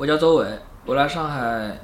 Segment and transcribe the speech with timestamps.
[0.00, 1.78] 我叫周伟，我来上海，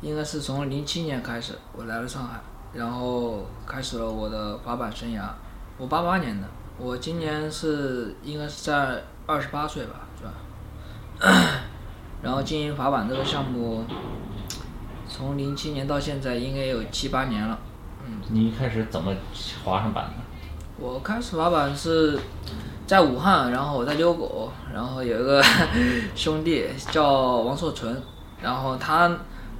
[0.00, 2.40] 应该是从零七年开始，我来了上海，
[2.72, 5.28] 然后开始了我的滑板生涯。
[5.78, 10.32] 我八八年的，我今年是应该是在二十八岁吧，是吧？
[12.20, 13.84] 然后经营滑板这个项目，
[15.08, 17.56] 从零七年到现在应该有七八年了。
[18.04, 19.14] 嗯，你一开始怎么
[19.64, 20.14] 滑上板的？
[20.84, 22.18] 我开始滑板是
[22.90, 25.40] 在武汉，然后我在遛狗，然后有一个
[26.16, 28.02] 兄弟叫王硕纯，
[28.42, 29.08] 然后他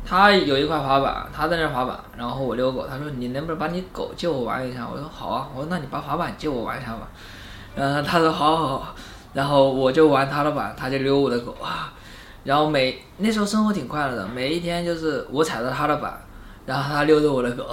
[0.04, 4.84] 他有一块滑板，他在那滑板，然后我遛狗，他说你能不能把你狗借我玩一下？
[4.92, 7.08] 我说好啊，我说那你把滑板借我玩一下吧。
[7.76, 8.94] 嗯，他说好好好，
[9.34, 11.92] 然后我就玩他的板，他就溜我的狗啊。
[12.42, 16.20] 然后每那时候生活挺快乐的，每一天就是我踩着他的板，
[16.66, 17.64] 然后他溜着我的狗，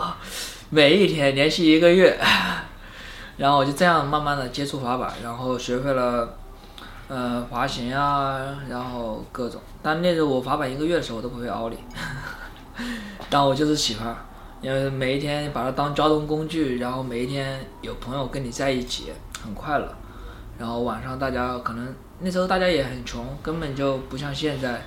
[0.70, 2.16] 每一天连续一个月，
[3.38, 6.28] 然后我就这样慢慢的接触滑板，然后学会了，
[7.08, 9.62] 呃，滑行啊，然后各种。
[9.84, 11.78] 但那时候我滑板一个月的时候我都不会奥利，
[13.30, 14.16] 但我就是喜欢，
[14.60, 19.14] 因为每一天把它当交通工具，然后每一天有朋友跟你在一起，
[19.44, 19.88] 很快乐。
[20.58, 24.82] 然后晚上大家可能那时候大家也很穷，根本就不像现在，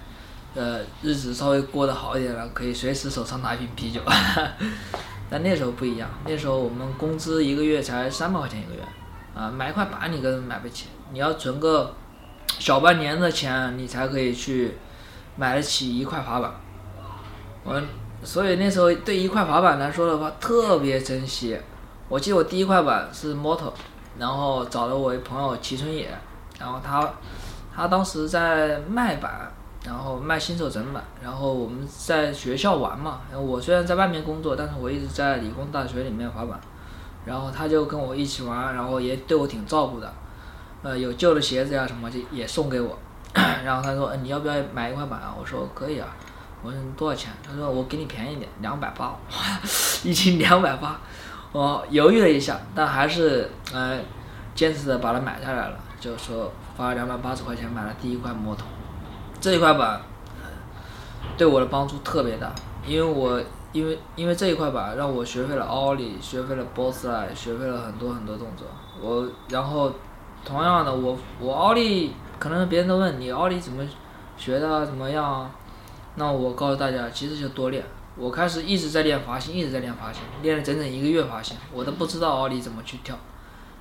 [0.56, 4.00] 呃，日子稍微过得好一点了，可以随时手上拿一瓶啤酒。
[5.30, 8.80] 但那时候不一样，那时候我们工资一个月才三百块钱一个月，
[9.34, 11.94] 啊，买一块板你根本买不起，你要存个
[12.58, 14.74] 小半年的钱，你才可以去
[15.36, 16.52] 买得起一块滑板。
[17.64, 17.80] 我
[18.24, 21.56] 所以那时候对一块滑板来说的话，特别珍惜。
[22.08, 23.72] 我记得我第一块板是 Moto。
[24.18, 26.10] 然后找了我一朋友齐春野，
[26.58, 27.10] 然后他
[27.74, 29.50] 他当时在卖板，
[29.84, 33.20] 然后卖新手整板，然后我们在学校玩嘛。
[33.34, 36.60] 我虽然在外面工作，但是我一直在理工大学里面滑板。
[37.26, 40.10] 然后他就跟我一起玩，然后也对我挺照顾的，
[40.82, 42.98] 呃，有旧的鞋子呀什么就也送给我。
[43.62, 45.34] 然后他说，你要不要买一块板啊？
[45.38, 46.08] 我说可以啊。
[46.62, 47.30] 我说多少钱？
[47.46, 49.14] 他说我给你便宜点，两百八，
[50.04, 50.98] 一斤两百八。
[51.52, 53.98] 我犹豫了一下，但还是呃
[54.54, 55.78] 坚持的把它买下来了。
[56.00, 58.66] 就说花两百八十块钱买了第一块摩托，
[59.40, 60.00] 这一块板
[61.38, 62.52] 对我的帮助特别大，
[62.86, 63.42] 因为我
[63.72, 68.66] 因为因为这一块板让我学会了奥利，学会了 boss line，学会了很多很多动作。
[69.00, 69.90] 我然后
[70.44, 73.82] 同样的我我奥利可能别人都问你奥利怎么
[74.36, 75.50] 学的怎么样，
[76.16, 77.82] 那我告诉大家其实就多练。
[78.16, 83.16] 我开始一直在练滑行，一直在练滑行，练了整整一个月滑行，我都不知道奥利怎么去跳。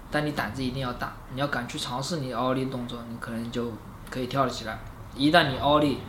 [0.09, 3.69] 但你胆子一定要大，你要敢去尝试你奥利动作，你可能就
[4.09, 4.79] 可以跳得起来。
[5.15, 5.99] 一旦你奥利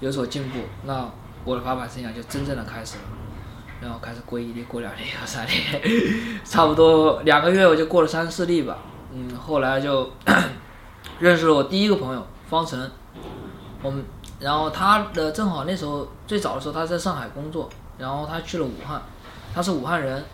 [0.00, 1.08] 有所进步，那
[1.44, 3.02] 我的滑板生涯就真正的开始了。
[3.80, 5.52] 然后开始过一粒，过两粒，过三粒，
[6.44, 8.78] 差不多两个月我就过了三四粒吧。
[9.12, 10.10] 嗯，后来就
[11.18, 12.90] 认识了我第一个朋友方程，
[13.82, 14.04] 我们。
[14.40, 19.00] 然后他的正好那时候最早的时候他在上海工作，然后他去了武汉，
[19.54, 20.24] 他是武汉人，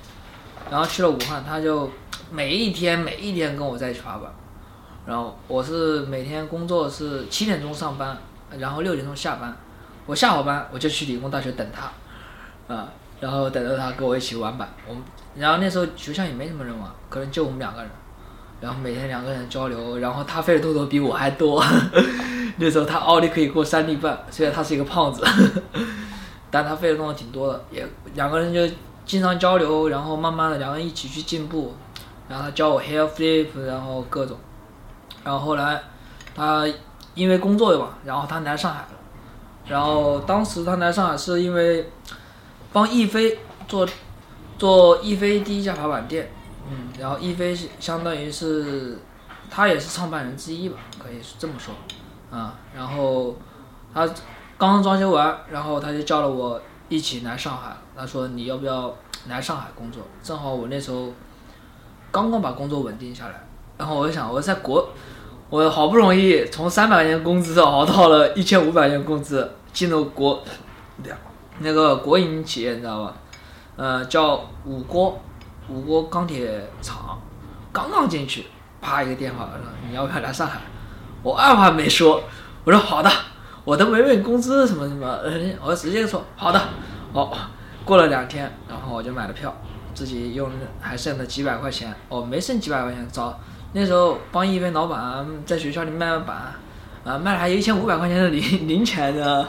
[0.70, 1.90] 然后去了武汉他就
[2.30, 4.32] 每一天每一天跟我在一起滑板，
[5.08, 8.14] 然后我是每天工作是七点钟上班，
[8.58, 9.56] 然后六点钟下班，
[10.04, 15.02] 我下好班我就去理工大学等他，啊，然后等着他跟我一起玩板，我们
[15.34, 17.90] 然后那时候学校也没什么人玩，可能就我们两个人。
[18.60, 21.64] 然后每天两个人交流，然后他费的动作比我还多。
[22.58, 25.24] 那时候他奥利可以过三粒半，虽然他是一个胖子，
[26.50, 27.64] 但他费的动作挺多的。
[27.70, 28.68] 也两个人就
[29.06, 31.72] 经常交流，然后慢慢的两个人一起去进步。
[32.28, 34.36] 然后他教我 hair flip，然后各种。
[35.28, 35.78] 然后后来
[36.34, 36.66] 他
[37.14, 38.88] 因为工作嘛，然后他来上海了。
[39.66, 41.86] 然后当时他来上海是因为
[42.72, 43.86] 帮易飞做
[44.56, 46.30] 做易飞第一家滑板店。
[46.70, 48.98] 嗯，然后一飞是相当于是，
[49.50, 51.74] 他也是创办人之一吧，可以这么说，
[52.30, 53.36] 啊，然后
[53.92, 54.06] 他
[54.56, 56.58] 刚刚装修完，然后他就叫了我
[56.88, 58.96] 一起来上海，他说你要不要
[59.28, 60.02] 来上海工作？
[60.22, 61.12] 正好我那时候
[62.10, 63.46] 刚刚把工作稳定下来，
[63.76, 64.88] 然后我就想我在国，
[65.50, 70.42] 我好不容易从三百块钱工资熬到了一千五百块钱工资，进入国
[71.60, 73.14] 那个国营企业，你知道吧？
[73.76, 75.20] 呃，叫五锅。
[75.70, 77.20] 五锅钢铁厂，
[77.70, 78.46] 刚刚进去，
[78.80, 80.58] 啪一个电话说你要不要来上海？
[81.22, 82.22] 我二话没说，
[82.64, 83.10] 我说好的，
[83.64, 86.58] 我都没问工资什么什么，嗯我直接说好的。
[87.12, 87.30] 哦，
[87.84, 89.54] 过了两天，然后我就买了票，
[89.92, 90.50] 自己用
[90.80, 93.38] 还剩了几百块钱，哦没剩几百块钱，找
[93.72, 96.54] 那时候帮一位老板在学校里卖板，
[97.04, 99.46] 啊卖了还有一千五百块钱的零 零钱呢，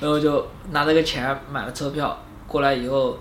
[0.00, 3.16] 然后就拿这个钱买了车票过来以后。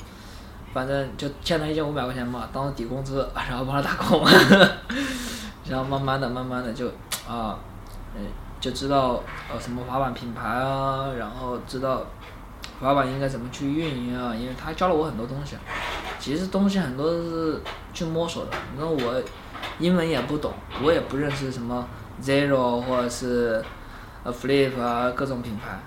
[0.73, 4.21] 反正就欠他一千五百块钱嘛，当时抵工资，然后帮他打工，
[5.69, 6.87] 然后慢慢的、慢慢的就
[7.25, 7.57] 啊，
[8.13, 8.25] 嗯，
[8.59, 12.01] 就知道呃什么滑板品牌啊，然后知道
[12.81, 15.55] 滑板应该怎么去运营啊，因为他教了我很多东西。
[16.19, 17.61] 其实东西很多都是
[17.93, 19.23] 去摸索的，那我
[19.79, 20.53] 英文也不懂，
[20.83, 21.87] 我也不认识什么
[22.21, 23.63] Zero 或者是
[24.23, 25.79] 呃 Flip 啊各种品牌，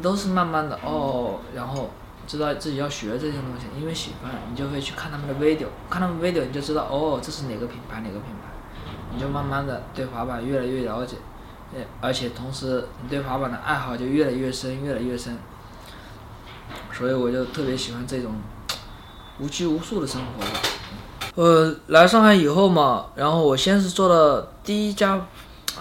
[0.00, 1.90] 都是慢慢的哦，然后
[2.26, 8.48] 知道自己要学这些东西，因为喜欢，你就会去看他们的 video，看他们 video 你就知道哦这是哪个品牌哪个品牌，
[9.12, 11.16] 你就慢慢的对滑板越来越了解，
[11.74, 15.36] 呃而且同时你对滑板的爱好就越来越深越来越深，
[16.92, 18.36] 所以我就特别喜欢这种
[19.40, 20.71] 无拘无束的生活吧。
[21.34, 25.26] 呃，来上海以后嘛，然后我先是做了第一家，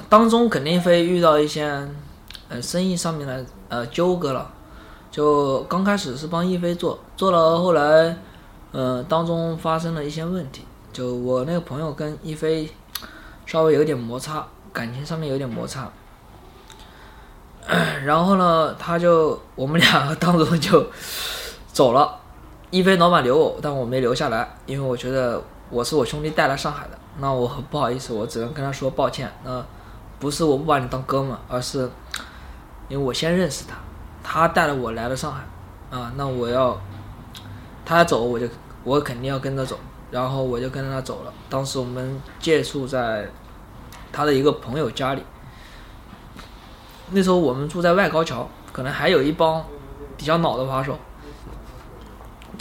[0.07, 1.85] 当中肯定会遇到一些，
[2.47, 4.49] 呃，生意上面的呃纠葛了。
[5.11, 8.17] 就刚开始是帮一飞做，做了后来，
[8.71, 10.63] 呃，当中发生了一些问题。
[10.93, 12.71] 就我那个朋友跟一飞
[13.45, 15.91] 稍微有点摩擦，感情上面有点摩擦。
[18.05, 20.87] 然后呢，他就我们两个当中就
[21.73, 22.20] 走了。
[22.71, 29.29] 一飞老板留我，但我没留下来，因为我觉得我是我兄弟带来上海的，那我很不好意思，我只能跟他说抱歉。
[29.43, 29.61] 那
[30.19, 31.79] 不是我不把你当哥们，而是
[32.87, 33.75] 因为我先认识他，
[34.23, 35.41] 他带了我来了上海，
[35.89, 36.79] 啊，那我要
[37.85, 38.47] 他走我就
[38.85, 39.77] 我肯定要跟着走，
[40.09, 41.33] 然后我就跟着他走了。
[41.49, 43.29] 当时我们借宿在
[44.13, 45.21] 他的一个朋友家里，
[47.09, 49.61] 那时候我们住在外高桥，可能还有一帮
[50.15, 50.97] 比较老的滑手。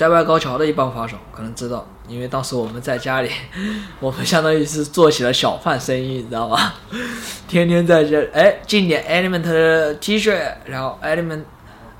[0.00, 3.30] 在外高桥的一帮滑手可能知道，因为当时我们在家里，
[4.00, 6.74] 我们相当于是做起了小贩生意，你知道吧？
[7.46, 11.42] 天天在这，哎，进点 Element 的 T 恤，然后 Element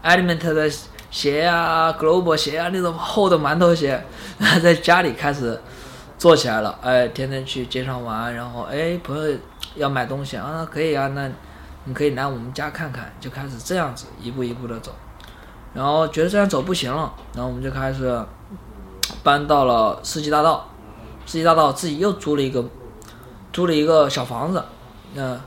[0.03, 0.71] Element 的
[1.11, 4.03] 鞋啊，Global 鞋啊，那种厚的馒头鞋，
[4.39, 5.61] 然 后在家里开始
[6.17, 6.79] 做起来了。
[6.81, 9.37] 哎，天天去街上玩，然后哎，朋友
[9.75, 11.31] 要买东西啊，可以啊，那
[11.85, 14.91] 你可以来我们家看看，就开始这样子一步一步的走。
[15.75, 18.21] 然后觉得这样走不行了，然后我们就开始
[19.23, 20.67] 搬到了世纪大道。
[21.27, 22.65] 世纪大道自己又租了一个
[23.53, 24.65] 租了一个小房子，
[25.15, 25.39] 嗯，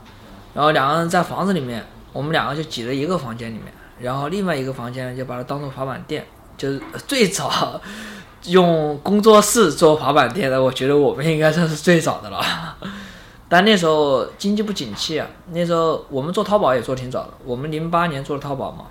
[0.54, 3.66] 然后两个人在房子里面，我们两个就挤在一个房间里面，
[4.00, 6.24] 然后另外一个房间就把它当做滑板店，
[6.56, 7.78] 就是最早
[8.46, 12.40] 用工作室做滑板店的，我觉得我们应该算是最早的了。
[13.46, 18.86] 但那时候经济不景气啊，那时候我们做淘宝也做挺早的，我们零八年做的淘宝嘛。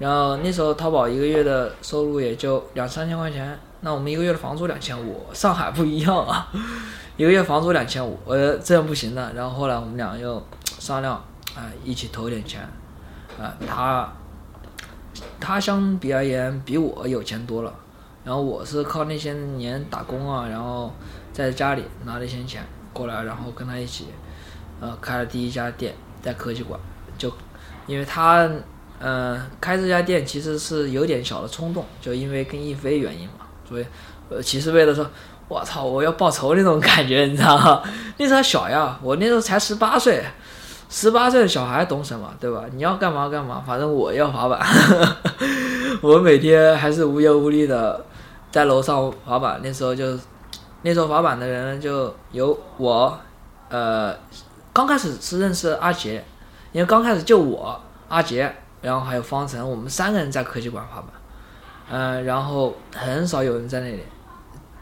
[0.00, 6.48] 然后那时候淘宝一个月的收入也就两三千块钱，那我们一个月的房租两千五，上海不一样啊，
[7.18, 9.32] 一个月房租两千五，我觉得这样不行的。
[9.34, 11.12] 然后后来我们俩又商量，
[11.54, 12.66] 啊，一起投点钱，
[13.38, 14.10] 啊，他
[15.38, 17.74] 他相比而言比我有钱多了，
[18.24, 20.90] 然后我是靠那些年打工啊，然后
[21.30, 22.64] 在家里拿了一些钱
[22.94, 24.06] 过来，然后跟他一起，
[24.80, 26.80] 呃，开了第一家店在科技馆，
[27.18, 27.30] 就
[27.86, 28.48] 因为他。
[29.02, 33.86] 嗯，开这家店其实是有点小的冲动，就因为跟一飞原因嘛，所以，
[34.28, 35.06] 呃，其实为了说，
[35.48, 37.82] 我操，我要报仇那种 感觉，你知道吗？
[38.18, 40.22] 那时候小呀，我那时候才十八岁，
[40.90, 42.64] 十八岁的小孩懂什么，对吧？
[42.74, 44.60] 你要干嘛干嘛，反正我要滑板，
[46.02, 48.04] 我每天还是无忧无虑的
[48.50, 49.60] 在楼上滑板。
[49.62, 50.18] 那时候就，
[50.82, 53.18] 那时候滑板的人就有我，
[53.70, 54.14] 呃，
[54.74, 56.22] 刚开始是认识阿杰，
[56.72, 58.54] 因为刚开始就我阿杰。
[58.82, 61.08] 然后还有方程，我们三个人在科技馆滑板，
[61.90, 64.02] 嗯，然后很少有人在那里，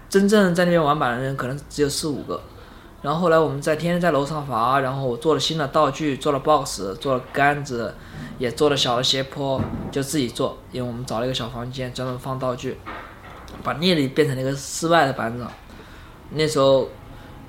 [0.09, 2.41] 真正在那边玩板的人可能只有四五个。
[3.01, 7.95] 然后后来我们在天天在楼上滑，然后我做了新的道具，做了 box，做了杆子，
[8.39, 12.77] 也做了小的斜坡，就自己做，因为我们找了一个小房间专门放道具，
[13.63, 15.51] 把那里变成了一个室外的板场。
[16.31, 16.89] 那时候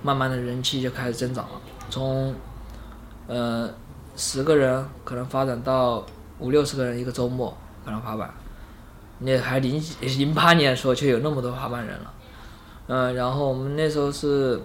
[0.03, 2.33] 慢慢的人气就开始增长了，从
[3.27, 3.69] 呃
[4.15, 6.03] 十个人可能发展到。
[6.39, 8.33] 五六十个人一个周末可能滑板，
[9.19, 9.81] 那还零
[10.17, 12.13] 零八年的时候就有那么多滑板人了，
[12.87, 14.61] 嗯，然后我们那时候是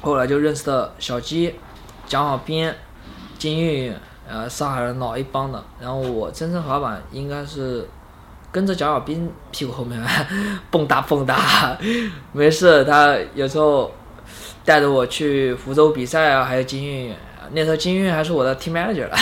[0.00, 1.54] 后来就认识的小鸡、
[2.06, 2.72] 蒋小斌、
[3.38, 3.94] 金运，
[4.28, 5.62] 呃，上海人老一帮的。
[5.80, 7.86] 然后我真正滑板应该是
[8.50, 10.02] 跟着蒋小斌屁股后面
[10.70, 11.76] 蹦跶蹦跶，
[12.32, 13.90] 没事，他有时候
[14.64, 17.14] 带着我去福州比赛啊，还有金运，
[17.52, 19.16] 那时候金运运还是我的 team manager 了。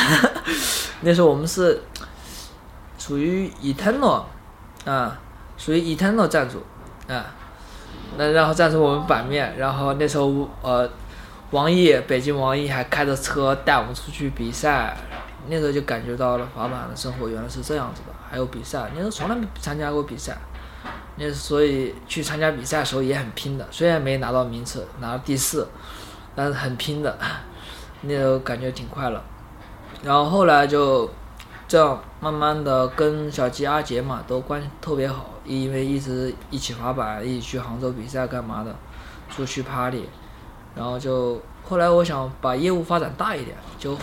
[1.03, 1.83] 那时候我们是
[2.99, 4.25] 属于 Eternal
[4.85, 5.19] 啊，
[5.57, 6.63] 属于 Eternal 赞助
[7.13, 7.25] 啊，
[8.19, 10.89] 那然后赞助我们版面，然后那时候呃，
[11.51, 14.97] 王毅北京王毅还开着车带我们出去比赛，
[15.49, 20.37] 那时候就感觉到了滑板的生活原来是这样子的，还有比赛，那时候从来没参加过比赛，
[21.17, 25.67] 那所以去参加比赛的时候也很拼的，虽然没拿到名次，拿了第四，
[26.37, 27.19] 但是很拼的，
[28.03, 29.23] 那时候感觉挺快乐。
[30.03, 31.09] 然后后来就
[31.69, 38.75] 这样慢慢的跟小吉、阿杰嘛都关系特别好，因为一直一起滑板，一起去杭州比赛干嘛的，
[39.29, 40.05] 出去 party，
[40.75, 43.97] 然后就后来我想把业务发展大一点，就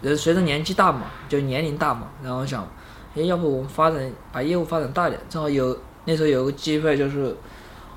[0.00, 2.66] 人随着年纪大嘛，就年龄大嘛，然后想，
[3.14, 7.36] 哎，要不我们发展把业务发展大一点，正好有那时候有个机会就是。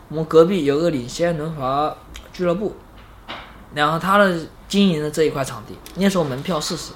[0.09, 1.91] 我们隔壁有个领先轮滑
[2.31, 2.75] 俱乐部，
[3.73, 6.91] 然后他的经营的这一块场地，那时候门票四十，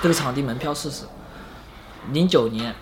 [0.00, 1.04] 这个场地门票四十，
[2.10, 2.74] 零九年，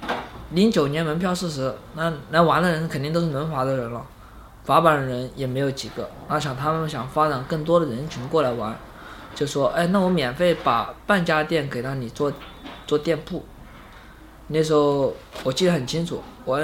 [0.50, 4.04] 零九年门票四十，那来玩的人肯定都是轮滑的人了，
[4.66, 8.76] 滑板的人也没有几个，那想他们想发展更多的人群过来玩，
[9.34, 12.32] 就说，哎，那我免费把半家店给到你做
[12.86, 13.44] 做店铺，
[14.48, 15.14] 那时候
[15.44, 16.60] 我记得很清楚，我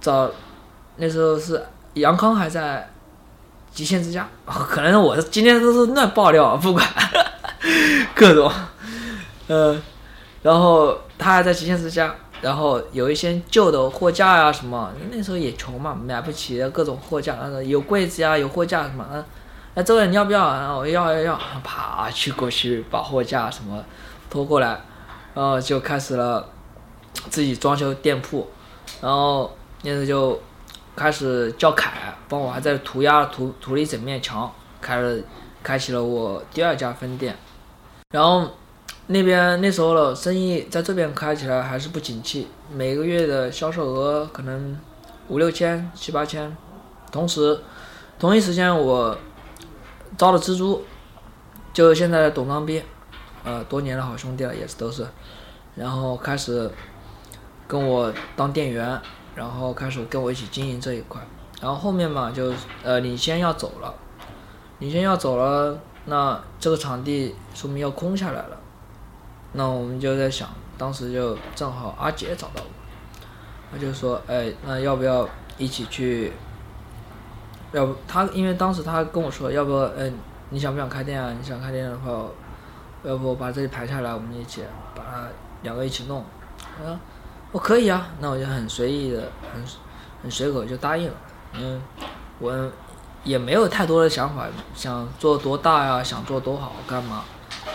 [0.00, 0.30] 找。
[0.96, 2.86] 那时候是杨康还在
[3.72, 6.86] 极限之家， 可能我今天都是乱爆料，不管
[8.14, 8.52] 各种，
[9.50, 9.82] 嗯，
[10.42, 19.24] 然后他还在极限之家，然后有一些旧的货架呀什么，那时候也穷嘛，买不起各种货架，有柜子呀，有货架什么，嗯，
[19.74, 20.52] 哎，这个你要不要？
[20.54, 23.84] 然后我要要要，啪去过去把货架什么
[24.30, 24.80] 拖过来，
[25.34, 26.48] 然后就开始了
[27.28, 28.48] 自己装修店铺，
[29.00, 30.40] 然后那时候就。
[30.96, 34.52] 开始叫凯帮我，还在涂鸦涂涂了一整面墙，
[34.82, 35.16] 开了
[35.62, 37.34] 开启了我第二家分店。
[38.10, 38.46] 然后
[39.10, 44.78] 那边那时候的生意在这边开起来还是不景气，每个月的销售额可能
[45.28, 46.56] 五六千七八千。
[47.12, 47.60] 同时，
[48.18, 49.16] 同一时间我
[50.16, 50.84] 招了蜘蛛，
[51.72, 52.82] 就现在的董刚斌，
[53.44, 55.06] 呃，多年的好兄弟了，也是都是。
[55.74, 56.70] 然后开始
[57.68, 59.00] 跟我当店员。
[59.32, 61.22] 然后开始跟我一起经营这一块，
[61.62, 62.52] 然后后面嘛就
[62.82, 63.94] 呃领先要走了，
[64.80, 68.59] 领先要走了，那这个场地说明要空下来了，
[69.52, 72.70] 那我们就在想，当时就正好阿杰找到我，
[73.72, 75.28] 他就说，哎，那要不要
[75.58, 76.32] 一起去？
[77.72, 80.14] 要不他因为当时他跟我说，要不嗯
[80.50, 81.32] 你想不想开店啊？
[81.38, 82.10] 你想开店的话，
[83.04, 84.62] 要不我把这里排下来，我们一起
[84.94, 85.28] 把它
[85.62, 86.24] 两个一起弄，
[86.84, 86.98] 嗯。
[87.52, 89.60] 我可以啊，那我就很随意的，很
[90.22, 91.14] 很随口就答应了。
[91.54, 91.82] 嗯，
[92.38, 92.70] 我
[93.24, 97.24] 也没有太多的想法，想做多大呀，想做多好干嘛？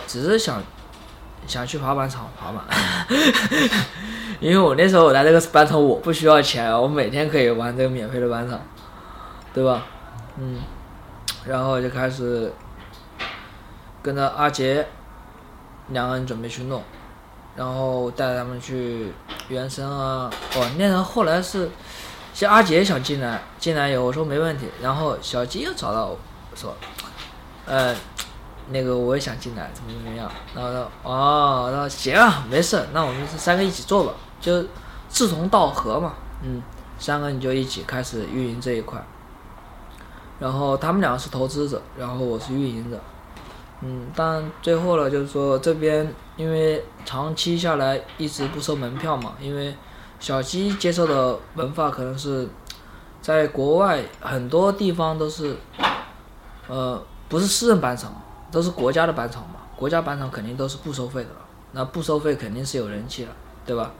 [0.06, 0.62] 只是想
[1.46, 2.64] 想去滑板场滑板，
[4.40, 8.60] 因为我那时候我来这个板场我不需要钱，我每天可以玩这个免费的板场，
[9.54, 9.82] 对吧？
[10.38, 10.60] 嗯，
[11.44, 12.52] 然后就开始
[14.02, 14.86] 跟着阿杰
[15.88, 16.82] 两个人准备去弄。
[17.56, 19.10] 然后带他们去
[19.48, 21.70] 原生啊，哦，那人后来是，
[22.34, 26.18] 像阿杰想进来，进来以后我说没问题，然后小吉又找到我
[26.54, 26.76] 说，
[27.64, 27.96] 呃，
[28.70, 34.64] 那个我也想进来，怎么怎么样，然后说哦，说行啊，没事，那我们三个一起做吧，就
[35.08, 36.62] 志同道合嘛，嗯，
[36.98, 39.00] 三个你就一起开始运营这一块，
[40.40, 42.98] 然后他们两个是投资者，然后我是运营者。
[43.82, 49.74] 嗯，但最后呢，就是说这边因为长期下来一直不收门票嘛，因为
[50.18, 52.48] 小鸡接受的文化可能是
[53.20, 55.54] 在国外很多地方都是，
[56.68, 58.10] 呃，不是私人板场，
[58.56, 61.36] 都是国家的板场嘛，国家板场肯定都是不收费的了，
[61.72, 63.30] 那不收费肯定是有人气了，
[63.66, 63.92] 对吧？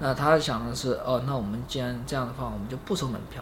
[0.00, 3.40] 那他想的是，哦，那我们既然这样的话，我们就不收门票，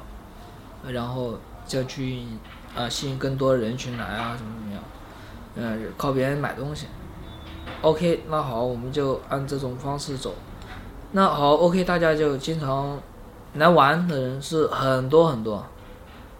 [0.87, 2.23] 然后就去
[2.77, 4.83] 啊吸引更多人群来啊，怎么怎么样。
[5.55, 6.87] 嗯，靠别人买东西
[7.81, 10.35] ，OK，那好，我们就按这种方式走。
[11.13, 13.01] 那好，OK，大家就经常
[13.55, 15.65] 来玩的人是很多很多，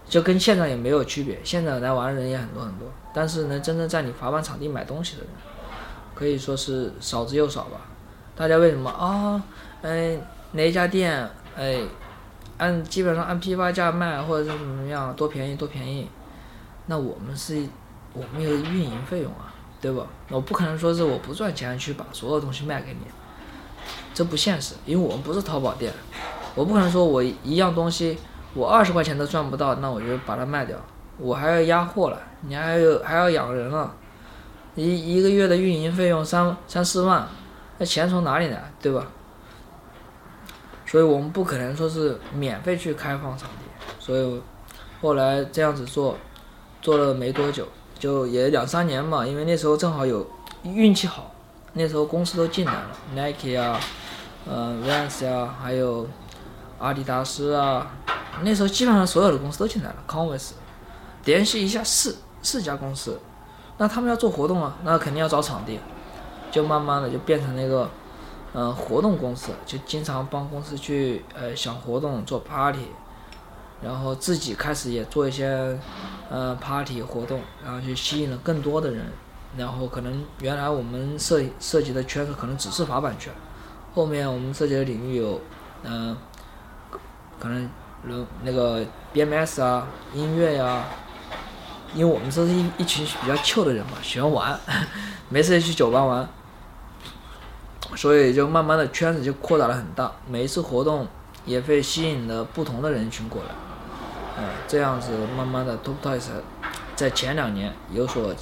[0.09, 1.39] 就跟现在也没有区别。
[1.43, 5.29] 现在来玩的人也很多很多，但是能真正在你滑板场地买东西的人，
[6.13, 7.79] 可以说是少之又少吧。
[8.35, 9.41] 大家为什么啊？
[9.81, 10.17] 哎，
[10.51, 11.29] 哪一家店？
[11.55, 11.79] 哎，
[12.57, 16.09] 按基本上按批发价卖，或者是怎么样，多便宜多便宜。
[16.87, 17.65] 那我们是。
[18.11, 20.07] 我们有运营费用啊，对吧？
[20.29, 23.01] 我不可能说是我不赚钱去把所有东西卖给你，
[24.15, 25.93] 这不现实，因为我们不是淘宝店，
[26.55, 28.17] 我不可能说我一样东西
[28.53, 30.77] 我二十块钱都赚不到，那我就把它卖掉，
[31.17, 33.93] 我还要压货了，你还有还要养人了，
[34.75, 37.27] 一一个月的运营费用三三四万，
[37.77, 39.05] 那钱从哪里来，对吧？
[40.85, 43.65] 所以我们不可能说是免费去开放场地，
[43.99, 44.41] 所以
[45.01, 46.17] 后来这样子做，
[46.81, 47.67] 做了没多久。
[47.99, 50.25] 就也两三年嘛，因为那时候正好有
[50.63, 51.31] 运气好，
[51.73, 53.77] 那时候公司都进来了，Nike 啊，
[54.49, 56.07] 嗯，Vans 啊，还有
[56.79, 57.91] 阿迪达斯啊，
[58.41, 60.51] 那时候基本上所有的公司都进来了，Converse，
[61.25, 63.19] 联系一下四四家公司，
[63.77, 65.79] 那他们要做活动啊，那肯定要找场地，
[66.51, 67.89] 就慢慢的就变成那个，
[68.53, 72.87] 呃，活动公司，就经常帮公司去呃想活动做 party，
[73.81, 75.77] 然后自己开始也做一些
[76.29, 79.05] 呃 party 活动，然后就吸引了更多的人，
[79.57, 83.33] 然后可能原来我们涉涉及的圈子可能只是滑板圈，
[83.93, 85.41] 后面我们涉及的领域有，
[85.83, 86.15] 嗯、
[87.39, 87.69] 可能
[88.05, 90.83] 人那个 BMS 啊，音乐呀、
[91.93, 94.59] 因为我们这是一一群比较糗的人嘛，喜欢玩，
[95.29, 96.27] 没事去酒吧玩，
[97.95, 101.07] 所以就慢慢的圈子就扩大了很大，每一次活动
[101.45, 103.49] 也会吸引了不同的人群过来，
[104.37, 106.27] 呃，这样子慢慢的 Top Toys
[106.95, 108.35] 在前两年有所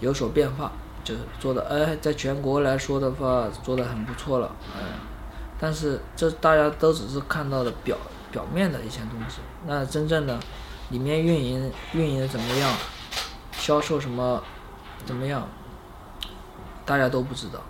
[0.00, 0.72] 有所变化，
[1.04, 4.82] 就是做的哎，在全国来说的话做的很不错了，嗯、
[5.62, 7.96] 但是这大家都只是看到的表
[8.32, 10.36] 表面的一些东西，那真正的
[10.90, 12.74] 里面运营运营怎么样，
[13.52, 14.42] 销售什么
[15.06, 15.46] 怎么样，
[16.84, 17.60] 大家都不知道，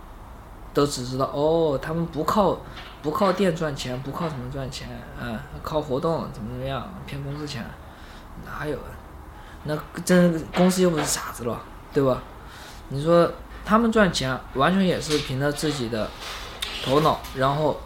[0.72, 2.58] 都只知道哦，他们不靠
[3.02, 4.88] 不靠店赚钱，不靠什么赚钱，
[5.20, 7.62] 嗯，靠活动怎么怎么样骗公司钱，
[8.46, 8.78] 哪有？
[9.64, 11.60] 那真公司又不是傻子了，
[11.92, 12.22] 对吧？
[12.88, 13.30] 你说
[13.66, 16.08] 他们赚钱完全也是凭着自己的
[16.82, 17.80] 头脑，然后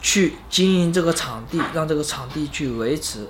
[0.00, 3.28] 去经营这个场地，让这个场地去维持。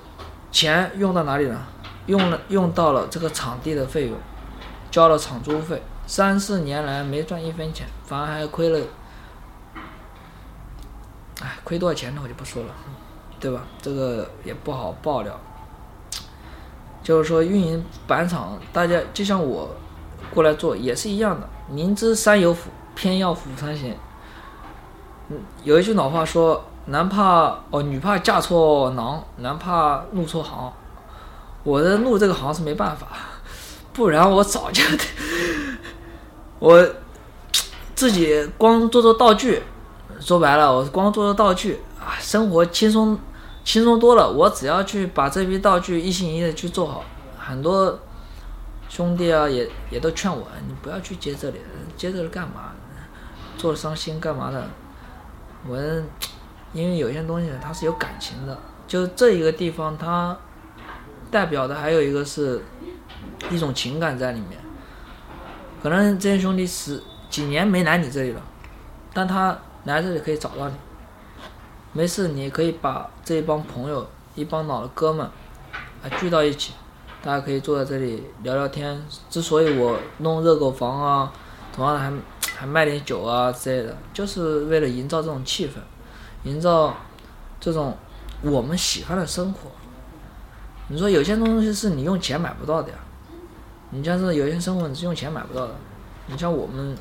[0.51, 1.67] 钱用到哪里了？
[2.07, 4.17] 用了用到了这个场地的费用，
[4.91, 8.79] 交了场租费，三四年来没赚一分钱，反而还亏了。
[11.41, 12.21] 哎，亏多少钱呢？
[12.23, 12.69] 我就不说了，
[13.39, 13.61] 对吧？
[13.81, 15.39] 这个也不好爆料。
[17.01, 19.75] 就是说，运营板场，大家就像我
[20.33, 23.95] 过来做也是一样的，明知山有虎，偏要虎山行。
[25.29, 30.71] 嗯，有一句老话说：“男怕哦，女怕嫁错郎，男怕入错行。”
[31.63, 33.07] 我的入这个行是没办法，
[33.93, 34.83] 不然我早就
[36.59, 36.85] 我
[37.95, 39.63] 自己光做做道具，
[40.19, 43.17] 说白了，我光做做道具啊，生活轻松
[43.63, 44.29] 轻松多了。
[44.29, 47.01] 我只要去把这批道具一心一意的去做好，
[47.37, 47.97] 很多
[48.89, 51.61] 兄弟啊也也都劝我，你不要去接这里，
[51.95, 52.71] 接这里干嘛？
[53.57, 54.67] 做了伤心干嘛的？
[55.67, 55.77] 我
[56.73, 60.37] 因为有些东西它是有感情的，就这一个地方它
[61.31, 62.61] 代表的还有一个是
[63.49, 64.59] 一种情感在里面。
[65.81, 68.41] 可能这些兄弟十几年没来你这里了，
[69.13, 70.75] 但他来这里可以找到你。
[71.91, 75.25] 没事，你可以把这一帮朋友、一帮老的哥们
[76.01, 76.73] 啊聚到一起，
[77.21, 79.05] 大家可以坐在这里聊聊天。
[79.29, 81.33] 之所以我弄热狗房啊，
[81.75, 82.13] 同样的还
[82.55, 85.71] 还卖点酒啊之类的，就是为了营造这种气氛，
[86.43, 86.95] 营造
[87.59, 87.97] 这种
[88.41, 89.71] 我们喜欢的生活。
[90.89, 92.95] 你说有些东西是你用钱买不到的呀，
[93.89, 95.73] 你像是有些生活你是用钱买不到的。
[96.27, 96.95] 你像我们，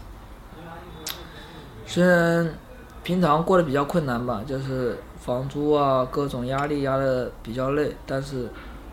[1.86, 2.54] 虽然
[3.02, 8.48] 平常过得比较困难吧，就是房租啊各种压力压的比较累，但是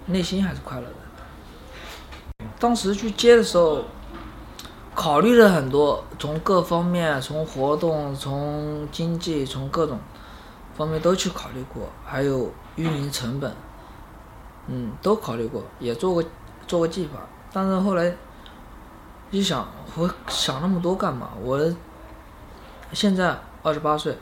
[0.08, 2.46] 内心还是快乐的。
[2.60, 3.86] 当时去接的时候，
[5.00, 9.98] 考虑了很多，从各方面，从活动，从经济，从各种
[10.76, 13.56] 方面都去考虑过，还有运营成本，
[14.68, 16.22] 嗯，都考虑过，也做过
[16.68, 17.22] 做过计划，
[17.54, 18.14] 但是后来
[19.32, 21.30] 一想，我想那么多干嘛？
[21.42, 21.58] 我
[22.92, 24.18] 现在二十八岁，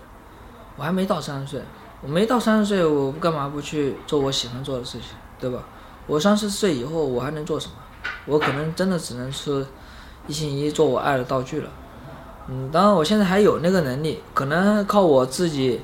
[0.76, 1.62] 我还没到三十岁，
[2.04, 5.10] 我没到三十岁，我干嘛不去做我喜欢做的事情，
[5.40, 5.64] 对吧？
[6.06, 7.74] 我三十岁以后，我还能做什么？
[8.28, 9.66] 我可能真的只能是
[10.28, 11.70] 一心一意做我爱的道具了。
[12.50, 15.82] 嗯，当然我现在还有那个能力，可能靠我自己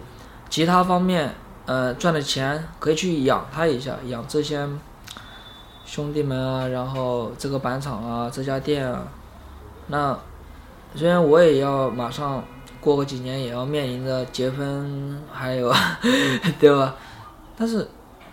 [0.49, 1.33] 其他方面
[1.65, 4.67] 呃赚的钱可以去养他一下，养这些
[5.85, 9.03] 兄弟们啊，然后这个板厂啊，这家店啊。
[9.87, 10.17] 那
[10.95, 12.41] 虽然我也要马上
[12.79, 15.73] 过个几年也要面临着结婚，还有
[16.59, 16.95] 对吧？
[17.57, 17.85] 但是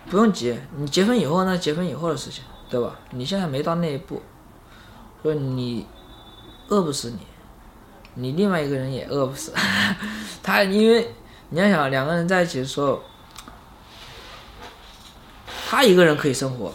[0.09, 2.95] 不用急，你结婚以后那结婚以后的事情，对吧？
[3.11, 4.21] 你现在没到那一步，
[5.21, 5.85] 所以你
[6.71, 7.19] 饿不死你，
[8.15, 9.53] 你另外一个人也饿不死。
[10.41, 11.13] 他因为
[11.49, 13.03] 你要想两个人在一起的时候，
[15.69, 16.71] 他一个人可以生活，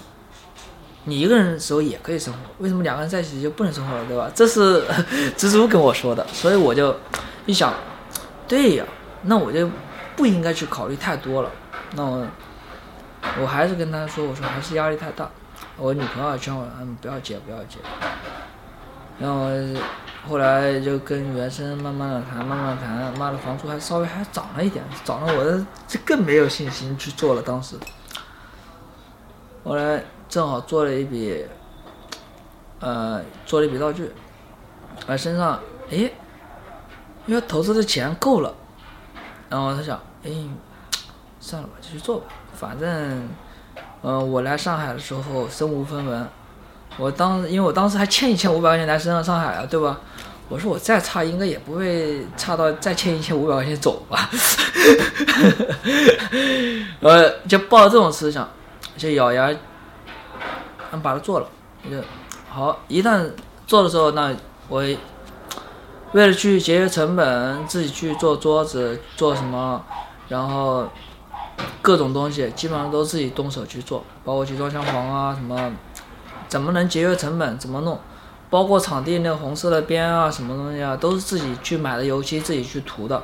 [1.05, 4.31] 你一个人的时候也可以生活，为什么两个人在一起就不能生活了，对吧？
[4.35, 4.85] 这是
[5.35, 6.95] 蜘蛛跟我说的，所以我就
[7.47, 7.73] 一想，
[8.47, 8.85] 对呀，
[9.23, 9.71] 那我就
[10.15, 11.51] 不应该去考虑太多了。
[11.95, 12.27] 那我
[13.41, 15.31] 我还是跟他说，我说还是压力太大。
[15.79, 17.79] 我女朋友劝我，嗯，不要结，不要结。
[19.18, 19.48] 然后
[20.29, 27.42] 后来就跟原生慢慢的谈，慢慢谈，妈的房租还稍微还涨了一点，涨了我这更没有信心去做了。
[27.42, 27.76] 当时，
[29.64, 31.46] 后来正好做了一笔，
[32.81, 34.12] 呃，做了一笔道具，
[35.07, 36.11] 啊身上，哎，
[37.26, 38.55] 因为投资的钱够了，
[39.48, 40.31] 然后他想，哎，
[41.40, 43.29] 算了吧，继续做吧，反正，
[44.02, 46.29] 嗯，我来上海的时候身无分文，
[46.99, 49.99] 我当因为我当时还欠一千五百块钱来身上上海啊，对吧？
[50.49, 54.31] 我说我再差应该也不会差到再欠一千五百块钱走吧，
[57.01, 58.49] 呃，就抱着这种思想，
[58.97, 59.53] 就咬牙，
[60.93, 61.49] 嗯，把它做了，
[61.91, 61.97] 就
[62.49, 62.79] 好。
[62.87, 63.29] 一旦
[63.67, 64.33] 做的时候，那
[64.69, 64.85] 我
[66.13, 69.85] 为了去节约成本，自己去做桌子，做什么，
[70.29, 70.89] 然后
[71.83, 75.73] 各种东西基本上都自己动手去做，包括集装箱房啊什么，
[76.49, 77.99] 怎么能节约成本，怎么弄。
[78.49, 83.21] 包括场地那个红色的边啊，什么东西啊，都是自己去买的油漆，自己去涂的。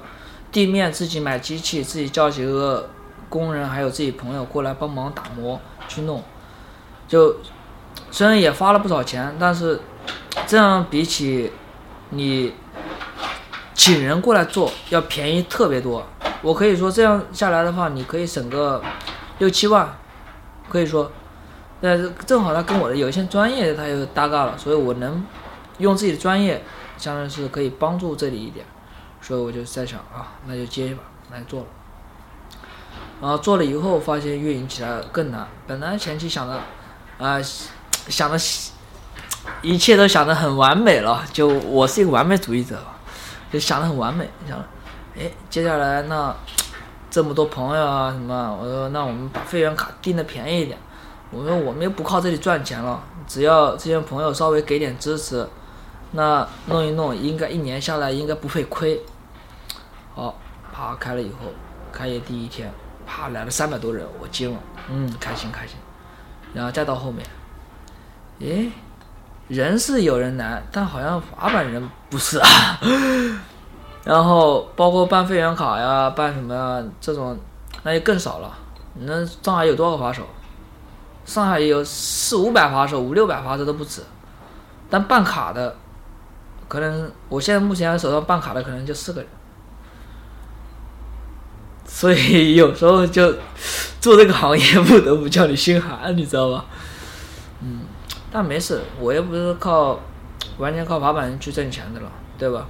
[0.50, 2.90] 地面自己买机器，自己叫几个
[3.28, 6.22] 工人，还有自己朋友过来帮忙打磨去弄。
[7.06, 7.36] 就
[8.10, 9.80] 虽然也花了不少钱，但是
[10.44, 11.52] 这样比起
[12.10, 12.52] 你
[13.74, 16.04] 请人过来做要便宜特别多。
[16.42, 18.82] 我可以说这样下来的话，你可以省个
[19.38, 19.96] 六七万，
[20.68, 21.12] 可以说。
[21.82, 25.26] 但是正好他跟我的有一些专业他又搭嘎了，所以我能
[25.78, 26.62] 用自己的专业，
[26.96, 28.64] 相当于是可以帮助这里一点，
[29.20, 31.66] 所以我就在想啊，那就接一把来做了。
[33.20, 36.60] 然后做了以后发现运营起来更难，本来前期想的
[37.18, 37.40] 啊
[38.08, 38.38] 想的，
[39.60, 42.78] 一切都想的很完美了，就我是一个完美主义者，
[43.52, 44.56] 就想的很完美，想，
[45.18, 46.32] 哎，接下来那
[47.10, 50.78] 这么多朋友啊什么，我说那我们把会员卡定的便宜一点。
[51.32, 55.48] 我说我们又不靠这里赚钱了，只要这些朋友稍微给点支持，
[56.10, 59.00] 那弄一弄，应该一年下来应该不会亏。
[60.14, 60.34] 好，
[60.70, 61.48] 啪开了以后，
[61.90, 62.70] 开业第一天，
[63.06, 64.58] 啪来了三百多人，我惊了，
[64.90, 65.76] 嗯，开心开心。
[66.52, 67.26] 然后再到后面，
[68.40, 68.70] 诶，
[69.48, 72.46] 人是有人来，但好像滑板人不是啊。
[74.04, 77.38] 然后包括办会员卡呀，办什么呀，这种
[77.84, 78.52] 那就更少了。
[78.96, 80.22] 那上海有多少滑手？
[81.24, 84.02] 上海有四五百滑手，五六百滑手都不止，
[84.90, 85.76] 但办卡的，
[86.68, 89.30] 可能我现在目前手上办卡的可能就四个人，
[91.86, 93.32] 所以 有时候就
[94.00, 96.64] 做这个行业不得不叫你心寒，你知道吧？
[97.60, 97.82] 嗯，
[98.32, 100.00] 但没事，我又不是靠
[100.58, 102.66] 完全靠滑板去挣钱的了，对吧？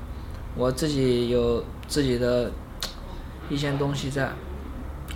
[0.55, 2.53] 我自己有自己的
[3.49, 4.31] 一些东西在，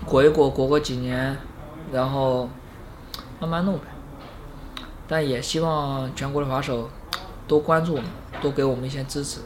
[0.07, 1.37] 过一过，过个几年，
[1.93, 2.49] 然后。
[3.39, 3.85] 慢慢弄呗，
[5.07, 6.89] 但也希望全国的滑手
[7.47, 8.07] 多关注我们，
[8.41, 9.41] 多给我们一些支持，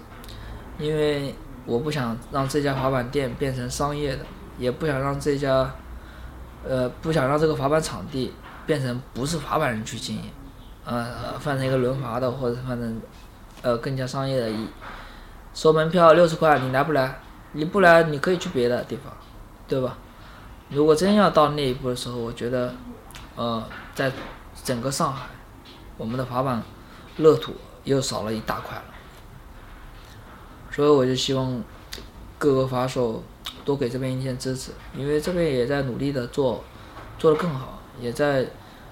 [0.79, 1.35] 因为
[1.67, 4.25] 我不想让这家滑板店变成商业的，
[4.59, 5.69] 也不想让这家，
[6.65, 8.33] 呃，不想让这个滑板场地
[8.65, 10.31] 变成不是滑板人去经营，
[10.85, 13.01] 呃，换成一个轮滑的，或者换成
[13.63, 14.53] 呃更加商业的，
[15.53, 17.19] 收门票六十块，你来不来？
[17.53, 19.13] 你不来，你可以去别的地方，
[19.67, 19.99] 对吧？
[20.69, 22.73] 如果真要到那一步的时候，我觉得。
[23.41, 24.13] 呃，在
[24.63, 25.25] 整个上海，
[25.97, 26.63] 我们的滑板
[27.17, 28.85] 乐土又少了一大块了，
[30.71, 31.65] 所以我就希望
[32.39, 33.23] 各个滑手
[33.65, 36.63] 多给这边一些支持，因为这边也在努力的做，
[37.19, 38.47] 做得更好，也在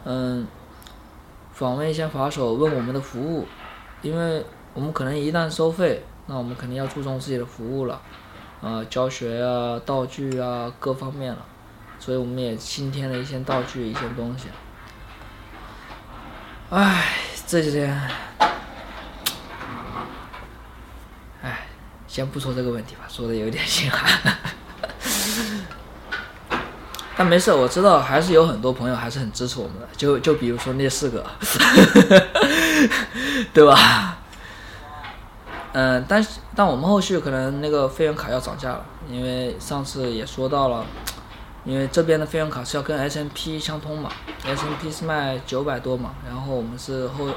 [0.04, 0.46] 嗯
[1.52, 3.46] 访问一些滑手，问我们的服务，
[4.00, 8.00] 因为我们可能一旦收费，那我们肯定要注重自己的服务了，
[8.62, 11.44] 啊，教学啊，道具啊，各方面了。
[11.98, 14.48] 所以我们也新添了一些道具，一些东西。
[16.70, 17.14] 唉，
[17.46, 18.10] 这几天，
[21.42, 21.66] 唉，
[22.06, 24.36] 先不说这个问题吧，说的有点心寒。
[27.16, 31.26] 但没事，我知道还是有很多朋友还是很支持我们的，就就比如说那四个，
[33.52, 34.18] 对吧？
[35.72, 40.84] 嗯，但是但我们后续可能那个会员卡要涨价了，因为上次也说到了。
[41.64, 44.10] 因为这边的会员卡是要跟 S M P 相通嘛
[44.44, 47.28] ，S M P 是卖九百多嘛，然后我们是后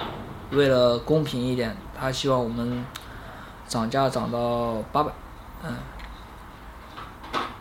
[0.52, 2.86] 为了公平一点，他希望我们
[3.68, 5.12] 涨价涨到八百，
[5.64, 5.74] 嗯，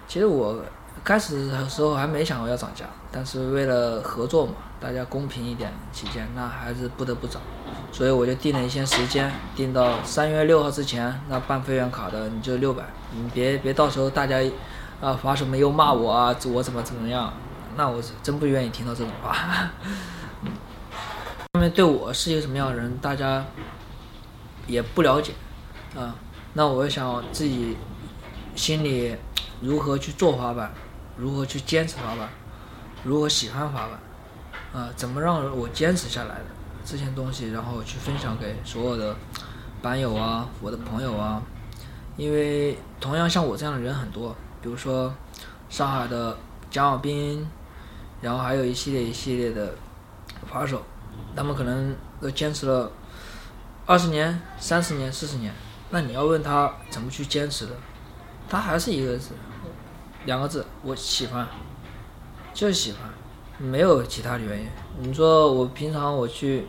[0.07, 0.63] 其实我
[1.03, 7.43] 开始的时候还没想过要涨价，但是为了合作嘛，大家公平一点起见，那还是不得不涨，
[7.91, 14.37] 所以我就定了一些时间，定到三月六号之前，那办会员卡的你就六百，你别别到时候大家。
[15.01, 17.33] 啊，滑手们又骂我啊，我怎么怎么样？
[17.77, 19.71] 那我真不愿意听到这种话。
[21.53, 23.45] 他们对我是一个什么样的人，大家
[24.67, 25.33] 也不了解
[25.97, 26.15] 啊。
[26.53, 27.77] 那我想自己
[28.55, 29.17] 心里
[29.61, 30.73] 如何去做滑板，
[31.17, 32.29] 如何去坚持滑板，
[33.05, 36.45] 如何喜欢滑板，啊，怎么让我坚持下来的
[36.85, 39.17] 这些东西，然后去分享给所有的
[39.81, 41.41] 板友啊，我的朋友啊，
[42.17, 45.13] 因为同样像我这样的人很多，比如说
[45.69, 46.37] 上海的
[46.71, 47.47] 蒋小兵，
[48.21, 49.75] 然后还有一系列一系列的
[50.51, 50.83] 滑手，
[51.35, 52.91] 他们可能都坚持了
[53.87, 55.53] 二十年、三十年、四十年，
[55.91, 57.73] 那你要问他怎么去坚持的，
[58.49, 59.31] 他还是一个字，
[60.27, 61.47] 两个字，我喜欢，
[62.53, 63.01] 就是喜欢，
[63.59, 64.67] 没有其他的原因。
[64.99, 66.67] 你说我平常我去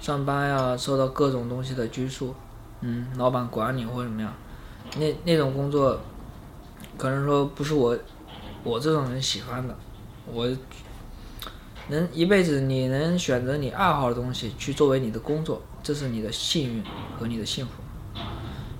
[0.00, 2.34] 上班呀，受到各种东西的拘束，
[2.80, 4.32] 嗯，老板管你或者怎么样，
[4.98, 5.98] 那那种工作，
[7.02, 7.98] 可能说不是我
[8.62, 9.76] 我这种人喜欢的，
[10.24, 10.48] 我
[11.88, 16.84] 能一辈子你能选择你爱好的东西去作为你的工作，这是你的幸运
[17.18, 17.72] 和你的幸福。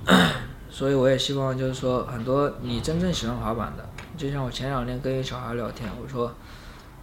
[0.70, 3.84] 所以我也希望就是说，很多你真正喜欢滑板的，
[4.16, 6.32] 就像我前两天跟一个小孩聊天，我说，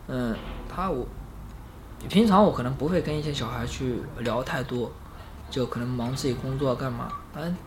[0.08, 0.34] 嗯，
[0.74, 1.06] 他我
[2.08, 4.90] 平常我可能不会跟一些小孩去聊太多，
[5.52, 7.58] 就可能忙自己工作干嘛，嗯，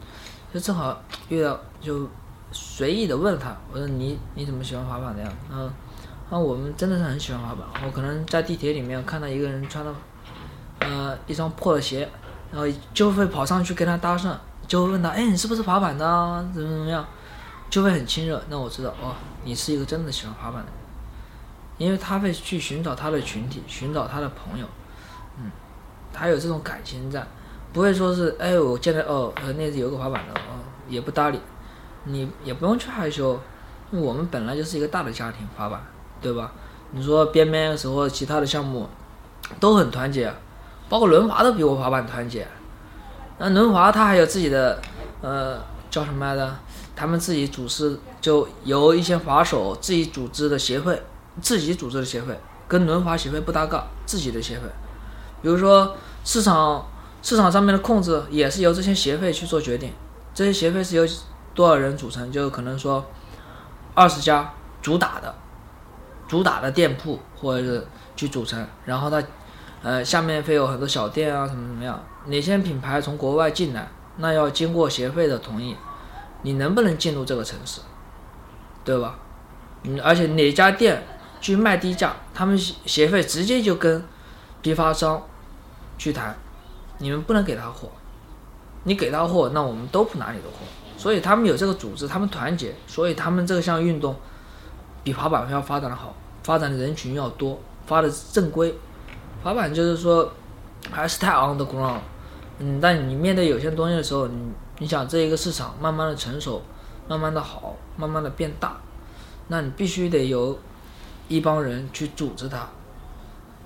[0.55, 2.09] 就正好遇到就
[2.53, 5.33] 随意的问他，我说你你怎么喜欢滑板的呀？
[5.51, 5.71] 嗯，
[6.31, 9.93] 啊我们真的是很喜欢滑板，我可能在地铁里面看到一个人穿的
[10.81, 12.09] 呃一双破的鞋，
[12.53, 14.35] 然后就会跑上去跟他搭讪，
[14.67, 16.05] 就会问他，哎你是不是滑板的？
[16.53, 17.05] 怎么怎么样？
[17.71, 20.73] 就会很亲热，那我知道哦，你是一个真的喜欢滑板的人。
[21.79, 24.67] 因为他会去寻找他的群体，寻找他的朋友，
[25.38, 25.51] 嗯，
[26.12, 27.27] 他有这种感情在，
[27.73, 31.41] 不会说是哎，我见到哦，呃，那有个滑板的哦，也不搭理，
[32.05, 33.41] 你也不用去害羞，
[33.91, 35.81] 因为我们本来就是一个大的家庭，滑板，
[36.21, 36.53] 对吧？
[36.93, 38.88] 你说边边的时候，其他的项目
[39.59, 40.33] 都很团结，
[40.88, 42.47] 包括轮滑都比我滑板团结。
[43.38, 44.81] 那轮滑他还有自己的
[45.21, 45.59] 呃
[45.91, 46.55] 叫什么来着？
[46.95, 51.03] 他们自己组织，就由一些滑手自己组织的协会。
[51.41, 52.38] 自己组织的协会
[52.69, 54.67] 跟轮滑协会不搭嘎，自己的协会，
[55.41, 56.87] 比如说市场
[57.23, 59.91] 市场上面的控制也是由这些协会去做决定，
[60.35, 61.07] 这些协会是由
[61.55, 62.31] 多少人组成？
[62.31, 63.05] 就可能说
[63.95, 65.35] 二十家主打的
[66.29, 67.87] 主打的店铺或者是
[68.17, 69.23] 去组成，然后它
[69.83, 72.03] 呃下面会有很多小店啊什么怎么样？
[72.27, 75.77] 哪些品牌从国外进来，那要经过协会的同意，
[76.43, 77.81] 你能不能进入这个城市，
[78.85, 79.19] 对吧？
[79.83, 81.03] 嗯，而且哪家店？
[81.41, 84.01] 去卖低价，他们协会直接就跟
[84.62, 85.21] 批发商
[85.99, 86.37] 去谈，
[86.99, 87.91] 你们不能给他货，
[88.85, 90.59] 你给他货，那我们都不拿你的货。
[91.03, 94.15] 所以他们有这个组织，他们团结，所以他们这项运动
[95.03, 98.73] 比滑板要发展的好，发展的人群要多，发的正规。
[99.43, 100.33] 滑板就是说
[100.93, 101.99] 还是太 on the ground，
[102.61, 106.62] 嗯，但你面对有些东西的时候，你你想这一个市场慢慢的成熟，
[107.09, 108.77] 慢慢的好，慢慢的变大，
[109.49, 110.57] 那你必须得有。
[111.29, 112.59] 一帮人去组织它，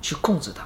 [0.01, 0.65] 去控制它，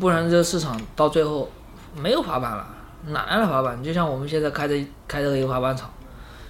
[0.00, 1.48] 不然这个市场到最后
[1.94, 2.66] 没有滑板了，
[3.06, 3.82] 哪来的滑板？
[3.82, 5.88] 就像我们现在开的开的一个滑板场，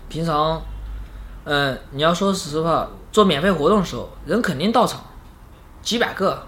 [0.09, 0.61] 平常，
[1.45, 5.01] 嗯，你要说实话，做免费活动的时候，人肯定到场，
[5.83, 6.47] 几百个，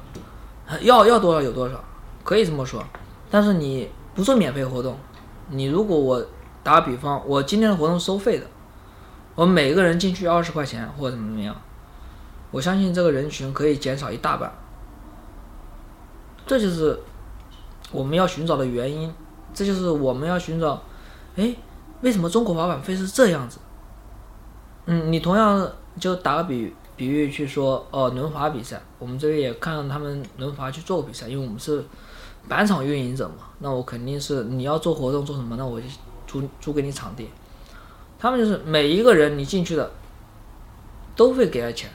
[0.80, 1.82] 要要多少有多少，
[2.24, 2.82] 可以这么说。
[3.30, 4.98] 但是你不做免费活动，
[5.50, 6.24] 你如果我
[6.62, 8.46] 打比方，我今天的活动收费的，
[9.34, 11.54] 我每个人进去二十块钱或者怎么怎么样。
[12.50, 14.50] 我相信这个人群可以减少一大半，
[16.46, 16.98] 这就是
[17.92, 19.12] 我们要寻找的原因，
[19.58, 20.80] 这就是我们要寻找，
[21.34, 21.52] 哎，
[22.02, 23.58] 为什么中国滑板会是这样子？
[24.86, 25.68] 嗯，你同样
[25.98, 31.84] 就打个比比喻去说，哦，轮滑比赛，我们这边也看他们轮滑去做比赛，因为我们是
[32.46, 35.88] 板场运营者嘛，那我肯定是你要做活动做什么，那我就
[36.28, 37.28] 租租给你场地，
[38.16, 39.90] 他们就是每一个人你进去的
[41.16, 41.90] 都会给他钱。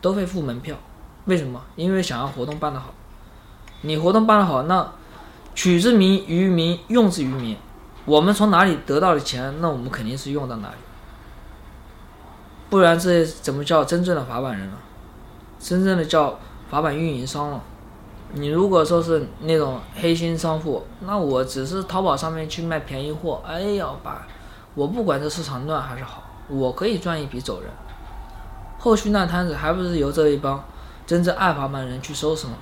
[0.00, 0.76] 都会付门票，
[1.24, 1.58] 为什么？
[1.76, 2.92] 因为想要活动办得好。
[3.80, 4.86] 你活动办得好，那
[5.54, 7.56] 取之民于民，用之于民。
[8.04, 10.74] 我们从哪里得到的钱，那我们肯定是用到哪里。
[12.68, 14.74] 不然这怎么叫真正的滑板人了？
[15.58, 16.38] 真正的叫
[16.70, 17.62] 滑板运营商了。
[18.32, 23.40] 你如果说是那种黑心商户，那我只是淘宝上面去卖便宜货。
[23.46, 24.26] 哎呀，把，
[24.74, 27.70] 我不管这市场乱还是好，我可以赚一笔走人。
[28.78, 30.62] 后续那摊子还不是由这一帮
[31.06, 32.54] 真正爱滑板人去收拾吗？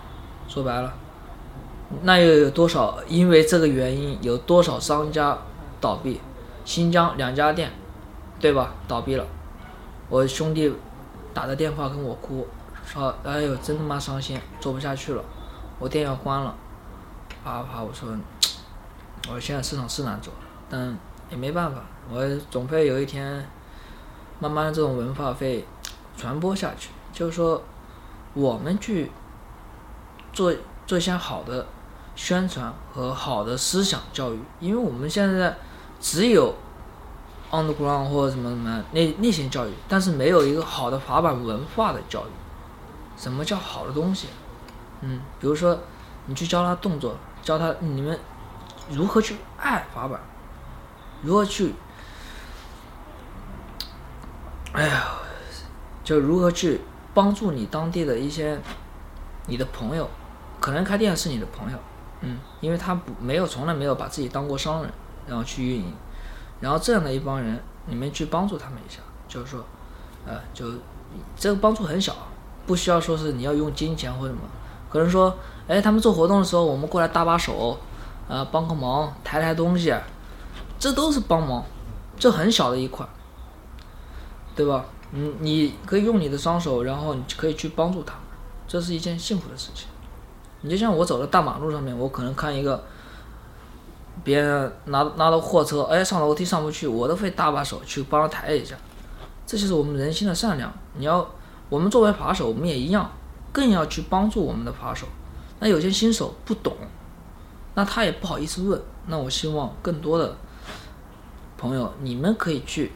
[0.46, 0.92] 说白了，
[2.02, 5.38] 那又有多少因为这个原因有多少商家
[5.80, 6.20] 倒闭？
[6.64, 7.70] 新疆两家店，
[8.40, 8.74] 对吧？
[8.88, 9.26] 倒闭了。
[10.08, 10.72] 我兄弟
[11.34, 12.46] 打的电话跟我哭，
[12.84, 15.24] 说：“哎呦，真他妈伤心，做不下去了，
[15.78, 16.54] 我店要关了。”
[17.44, 18.08] 啪啪，我说
[19.32, 20.32] ：“我现在市场是难做，
[20.68, 20.96] 但
[21.30, 23.46] 也没办法，我总会有一天，
[24.38, 25.64] 慢慢的这种文化会。”
[26.14, 27.62] 传播下去，就是说，
[28.34, 29.10] 我们去
[30.30, 30.52] 做
[30.86, 31.66] 做一些好的
[32.14, 35.56] 宣传和好的思想教育，因为我们现在
[36.00, 36.54] 只有
[37.50, 42.30] underground 或者什么什么那那些教育，但是没有一个好的滑板文化的教育。
[43.16, 44.28] 什么叫好的东西？
[45.00, 45.78] 嗯，比如说
[46.26, 48.18] 你去教他动作，教他你们
[48.90, 50.20] 如何去爱滑板，
[51.22, 51.74] 如何去，
[54.72, 55.04] 哎呀，
[56.02, 56.80] 就如何去
[57.14, 58.58] 帮助你当地的一些
[59.46, 60.08] 你的朋友，
[60.58, 61.78] 可能开店是你的朋友，
[62.22, 64.90] 嗯，因为他不没有从来没有把自己当过商人，
[65.26, 65.92] 然后去运营，
[66.60, 69.64] 然后这样的一帮人，你们去帮助他们一下，就是说，
[70.24, 70.66] 呃，就
[71.36, 72.14] 这个帮助很小，
[72.66, 74.40] 不需要说是你要用金钱或什么，
[74.88, 77.76] 可能说，哎，他们做活动的时候，我们过来搭把手，
[78.28, 79.92] 呃，帮个忙，抬抬东西，
[80.78, 81.64] 这都是帮忙，
[82.16, 83.04] 这很小的一块，
[84.54, 84.84] 对吧？
[85.10, 88.22] 你你可以用你的双手，然后你可以去帮助他们，
[88.68, 89.88] 这是一件幸福的事情。
[90.62, 92.82] 你就像我走在大马路上面，我可能看一个
[94.24, 98.74] 别人拿拿到货车，哎，上楼梯上不去，我都会搭把手去帮他抬一下。
[99.44, 100.72] 这就是我们人心的善良。
[100.96, 101.28] 你要，
[101.68, 103.10] 我们作为扒手，我们也一样，
[103.52, 105.06] 更要去帮助我们的扒手。
[105.58, 106.76] 那有些新手不懂，
[107.74, 108.80] 那他也不好意思问。
[109.06, 110.36] 那我希望更多的
[111.58, 112.92] 朋友，你们可以去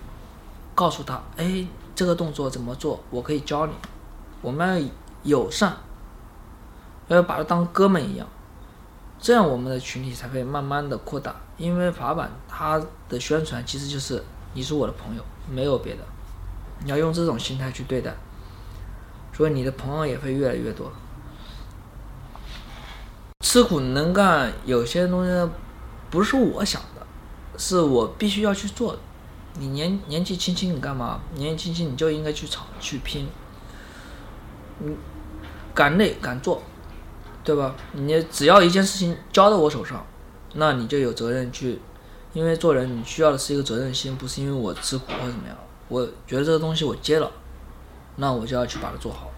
[0.74, 3.72] 告诉他，哎，这个动作怎么做，我可以教你。
[4.40, 4.88] 我们
[5.24, 5.76] 友善，
[7.14, 8.26] 要把他当哥们一样，
[9.18, 11.34] 这样我们的群体才会慢慢的扩大。
[11.56, 16.00] 因为法版它的宣传其实就是你是我的朋友，没有别的。
[16.84, 18.14] 你要用这种心态去对待，
[19.32, 20.92] 所以你的朋友也会越来越多。
[23.40, 25.50] 吃苦能干，有些东西
[26.10, 27.06] 不是我想的，
[27.56, 28.98] 是我必须要去做的。
[29.58, 31.20] 你年年纪轻轻，你干嘛？
[31.34, 33.26] 年纪轻轻你就应该去闯去拼，
[34.80, 34.94] 嗯
[35.74, 36.60] 敢累敢做，
[37.46, 37.76] 对吧？
[37.92, 40.04] 你只要一件事情交到我手上，
[40.54, 41.80] 那你就有责任去，
[42.32, 45.56] 因为做人你需要的是一个责任心，不是因为我吃苦或怎么样。
[45.86, 47.30] 我觉得这个东西我接了，
[48.16, 49.30] 那我就要去把它做好。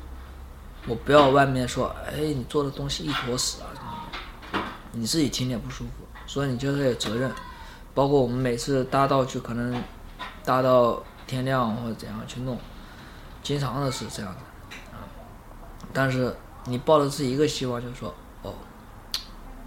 [0.86, 4.08] 我不要外面说，哎，你做的东西一坨屎啊什么
[4.54, 4.58] 的，
[4.92, 5.90] 你自己听着不舒服，
[6.26, 7.30] 所以你就是有责任。
[7.94, 9.82] 包括我们每次搭道具，可能
[10.44, 12.58] 搭到天亮或者怎样去弄，
[13.42, 15.04] 经常的是这样的啊。
[15.92, 18.54] 但是你抱的是一个希望，就是说，哦，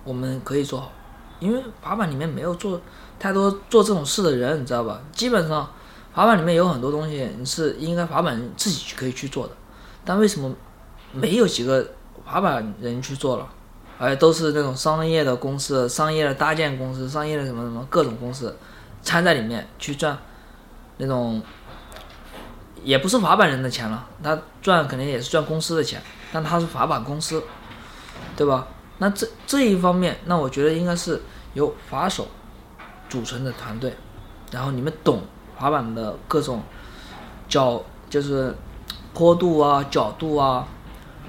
[0.03, 0.91] 我们可以做好，
[1.39, 2.79] 因为滑板里面没有做
[3.19, 5.01] 太多做这种事的人，你知道吧？
[5.11, 5.69] 基本上。
[6.13, 9.53] 滑板里面有很多东西，你是应该滑板人自己去可以去做的，
[10.03, 10.53] 但为什么
[11.13, 11.89] 没有几个
[12.25, 13.47] 滑板人去做了？
[13.97, 18.53] 而且都是那种商业的公司、商业的搭建公司、商业的什么什么各种公司
[19.01, 20.17] 掺在里面去赚
[20.97, 21.41] 那种，
[22.83, 27.43] 也不是滑板人的钱了，他赚肯定也是赚公司的钱，但他是滑板公司，
[28.35, 28.67] 对吧？
[28.99, 31.21] 那这这一方面，那我觉得应该是
[31.53, 32.27] 由滑手
[33.09, 33.95] 组成的团队，
[34.51, 35.21] 然后你们懂。
[35.57, 36.63] 滑板的各种
[37.47, 38.51] 角就是
[39.13, 40.67] 坡度啊、角度啊，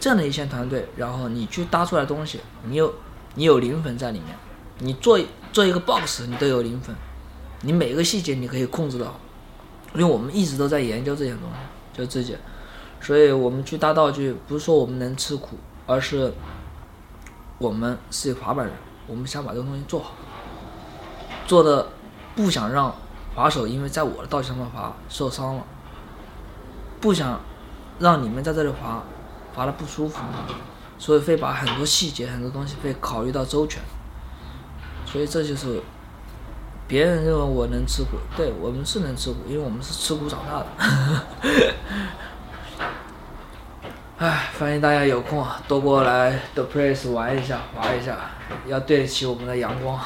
[0.00, 2.94] 这样的一些团队，然后你去搭出来东西，你有
[3.34, 4.34] 你有灵魂在里面，
[4.78, 5.20] 你做
[5.52, 6.96] 做一个 box，你都有灵魂，
[7.60, 9.20] 你每个细节你可以控制到，
[9.92, 12.34] 因为我们一直都在研究这些东西，就自己，
[13.02, 16.32] 所以我们去搭道具，不是说我们能吃苦，而是
[17.58, 18.74] 我们是滑板人，
[19.06, 20.12] 我们想把这个东西做好，
[21.46, 21.88] 做的
[22.34, 22.94] 不想让。
[23.34, 25.64] 滑手因为在我的道具上面滑受伤了，
[27.00, 27.40] 不想
[27.98, 29.02] 让你们在这里滑
[29.54, 30.18] 滑的不舒服，
[30.98, 33.80] 所以会把很多细节、很多东西会考虑到周全。
[35.06, 35.80] 所以这就是
[36.86, 40.66] 别人认为我能吃苦，对我们是能吃苦，因为我们是吃苦长大的。
[44.58, 48.16] 欢迎大家有空啊，多过来 The Place 玩一下、玩一下，
[48.66, 49.98] 要对得起我们的阳光。